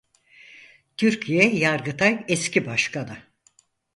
[0.97, 3.17] Türkiye Yargıtay eski başkanı.